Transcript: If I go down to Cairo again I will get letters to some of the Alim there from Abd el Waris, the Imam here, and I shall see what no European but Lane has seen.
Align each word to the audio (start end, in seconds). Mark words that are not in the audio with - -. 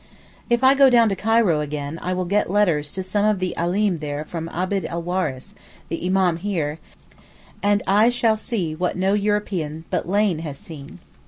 If 0.49 0.63
I 0.63 0.73
go 0.73 0.89
down 0.89 1.09
to 1.09 1.15
Cairo 1.15 1.59
again 1.59 1.99
I 2.01 2.11
will 2.13 2.25
get 2.25 2.49
letters 2.49 2.91
to 2.93 3.03
some 3.03 3.23
of 3.23 3.37
the 3.37 3.55
Alim 3.55 3.97
there 3.99 4.25
from 4.25 4.49
Abd 4.49 4.85
el 4.85 5.03
Waris, 5.03 5.53
the 5.89 6.03
Imam 6.03 6.37
here, 6.37 6.79
and 7.61 7.83
I 7.85 8.09
shall 8.09 8.35
see 8.35 8.73
what 8.73 8.97
no 8.97 9.13
European 9.13 9.85
but 9.91 10.09
Lane 10.09 10.39
has 10.39 10.57
seen. 10.57 10.97